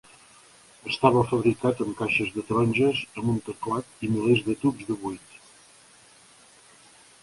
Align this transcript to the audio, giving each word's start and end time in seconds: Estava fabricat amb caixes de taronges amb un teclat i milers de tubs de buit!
Estava 0.91 1.21
fabricat 1.31 1.83
amb 1.85 1.93
caixes 1.99 2.33
de 2.39 2.45
taronges 2.49 3.03
amb 3.13 3.31
un 3.35 3.39
teclat 3.51 3.95
i 4.09 4.13
milers 4.17 4.45
de 4.51 4.59
tubs 4.67 4.93
de 4.93 5.01
buit! 5.07 5.41